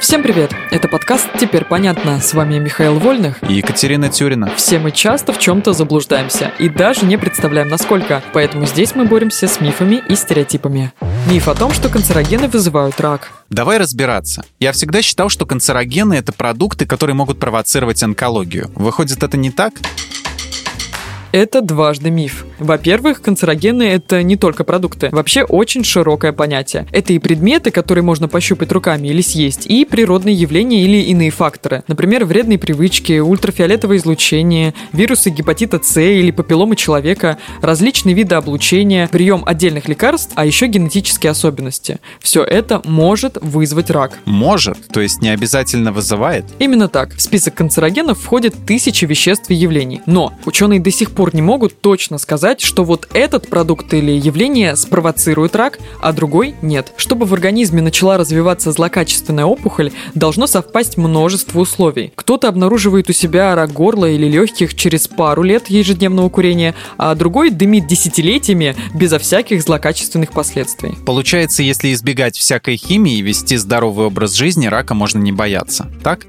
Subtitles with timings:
[0.00, 0.52] Всем привет!
[0.70, 2.20] Это подкаст «Теперь понятно».
[2.20, 4.48] С вами Михаил Вольных и Екатерина Тюрина.
[4.54, 8.22] Все мы часто в чем-то заблуждаемся и даже не представляем, насколько.
[8.32, 10.92] Поэтому здесь мы боремся с мифами и стереотипами.
[11.28, 13.30] Миф о том, что канцерогены вызывают рак.
[13.50, 14.44] Давай разбираться.
[14.60, 18.70] Я всегда считал, что канцерогены— это продукты, которые могут провоцировать онкологию.
[18.76, 19.74] Выходит, это не так?
[21.32, 22.46] Это дважды миф.
[22.58, 25.08] Во-первых, канцерогены– это не только продукты.
[25.12, 26.86] Вообще очень широкое понятие.
[26.92, 31.84] Это и предметы, которые можно пощупать руками или съесть, и природные явления или иные факторы.
[31.88, 39.42] Например, вредные привычки, ультрафиолетовое излучение, вирусы гепатита С или папилломы человека, различные виды облучения, прием
[39.46, 41.98] отдельных лекарств, а еще генетические особенности.
[42.20, 44.18] Все это может вызвать рак.
[44.24, 44.88] Может?
[44.88, 46.44] То есть не обязательно вызывает?
[46.58, 47.14] Именно так.
[47.14, 50.00] В список канцерогенов входят тысячи веществ и явлений.
[50.06, 54.76] Но ученые до сих пор не могут точно сказать, что вот этот продукт или явление
[54.76, 56.92] спровоцирует рак, а другой нет.
[56.96, 62.12] Чтобы в организме начала развиваться злокачественная опухоль, должно совпасть множество условий.
[62.14, 67.50] Кто-то обнаруживает у себя рак горла или легких через пару лет ежедневного курения, а другой
[67.50, 70.94] дымит десятилетиями безо всяких злокачественных последствий.
[71.06, 76.26] Получается, если избегать всякой химии и вести здоровый образ жизни, рака можно не бояться, так?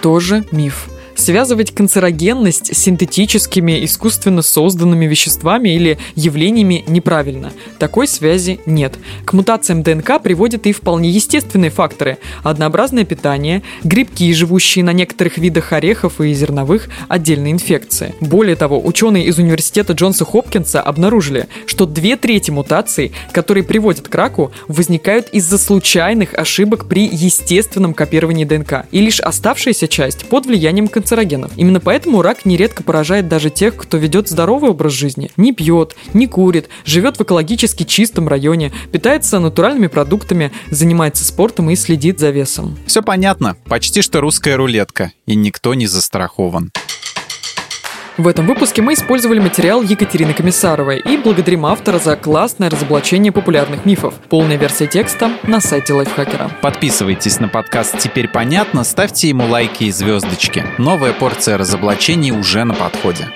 [0.00, 0.91] Тоже миф.
[1.22, 7.52] Связывать канцерогенность с синтетическими, искусственно созданными веществами или явлениями неправильно.
[7.78, 8.94] Такой связи нет.
[9.24, 12.18] К мутациям ДНК приводят и вполне естественные факторы.
[12.42, 18.16] Однообразное питание, грибки, живущие на некоторых видах орехов и зерновых, отдельные инфекции.
[18.18, 24.14] Более того, ученые из университета Джонса Хопкинса обнаружили, что две трети мутаций, которые приводят к
[24.16, 28.86] раку, возникают из-за случайных ошибок при естественном копировании ДНК.
[28.90, 31.52] И лишь оставшаяся часть под влиянием канцерогенности канцерогенов.
[31.56, 36.26] Именно поэтому рак нередко поражает даже тех, кто ведет здоровый образ жизни, не пьет, не
[36.26, 42.78] курит, живет в экологически чистом районе, питается натуральными продуктами, занимается спортом и следит за весом.
[42.86, 46.70] Все понятно, почти что русская рулетка, и никто не застрахован.
[48.18, 53.86] В этом выпуске мы использовали материал Екатерины Комиссаровой и благодарим автора за классное разоблачение популярных
[53.86, 54.14] мифов.
[54.28, 56.50] Полная версия текста на сайте Лайфхакера.
[56.60, 60.62] Подписывайтесь на подкаст «Теперь понятно», ставьте ему лайки и звездочки.
[60.76, 63.28] Новая порция разоблачений уже на подходе.